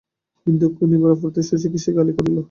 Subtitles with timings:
[0.47, 2.37] বিন্দুকে আনিবার অপরাধে শশীকে সে গালাগালি করিল।